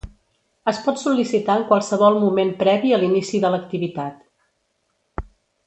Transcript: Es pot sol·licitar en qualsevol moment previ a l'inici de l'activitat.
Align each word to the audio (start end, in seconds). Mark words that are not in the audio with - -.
Es 0.71 0.77
pot 0.85 1.01
sol·licitar 1.01 1.57
en 1.61 1.65
qualsevol 1.73 2.17
moment 2.25 2.55
previ 2.63 2.97
a 2.97 2.99
l'inici 3.03 3.43
de 3.45 3.53
l'activitat. 3.57 5.29